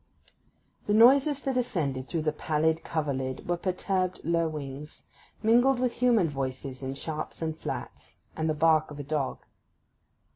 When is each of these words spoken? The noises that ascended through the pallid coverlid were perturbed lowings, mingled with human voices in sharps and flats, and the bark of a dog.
The 0.87 0.95
noises 0.95 1.41
that 1.43 1.57
ascended 1.57 2.07
through 2.07 2.23
the 2.23 2.31
pallid 2.33 2.83
coverlid 2.83 3.47
were 3.47 3.55
perturbed 3.55 4.19
lowings, 4.23 5.05
mingled 5.43 5.77
with 5.79 5.93
human 6.01 6.27
voices 6.27 6.81
in 6.81 6.95
sharps 6.95 7.39
and 7.39 7.55
flats, 7.55 8.15
and 8.35 8.49
the 8.49 8.55
bark 8.55 8.89
of 8.89 8.97
a 8.97 9.03
dog. 9.03 9.45